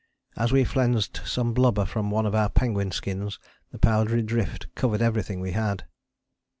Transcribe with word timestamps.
As 0.35 0.51
we 0.51 0.63
flensed 0.63 1.21
some 1.27 1.53
blubber 1.53 1.85
from 1.85 2.09
one 2.09 2.25
of 2.25 2.33
our 2.33 2.49
penguin 2.49 2.89
skins 2.89 3.37
the 3.71 3.77
powdery 3.77 4.23
drift 4.23 4.65
covered 4.73 5.03
everything 5.03 5.39
we 5.41 5.51
had. 5.51 5.83